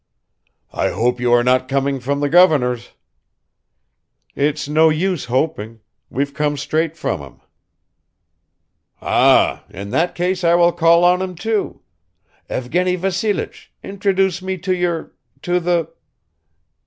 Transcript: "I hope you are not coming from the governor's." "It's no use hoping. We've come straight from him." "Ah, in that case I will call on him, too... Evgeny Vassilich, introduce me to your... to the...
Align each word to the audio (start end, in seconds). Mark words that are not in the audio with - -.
"I 0.73 0.89
hope 0.89 1.19
you 1.19 1.31
are 1.31 1.43
not 1.43 1.67
coming 1.67 1.99
from 1.99 2.21
the 2.21 2.27
governor's." 2.29 2.89
"It's 4.33 4.67
no 4.67 4.89
use 4.89 5.25
hoping. 5.25 5.81
We've 6.09 6.33
come 6.33 6.57
straight 6.57 6.97
from 6.97 7.19
him." 7.21 7.39
"Ah, 8.99 9.63
in 9.69 9.91
that 9.91 10.15
case 10.15 10.43
I 10.43 10.55
will 10.55 10.71
call 10.71 11.03
on 11.03 11.21
him, 11.21 11.35
too... 11.35 11.83
Evgeny 12.49 12.95
Vassilich, 12.95 13.71
introduce 13.83 14.41
me 14.41 14.57
to 14.57 14.75
your... 14.75 15.11
to 15.43 15.59
the... 15.59 15.87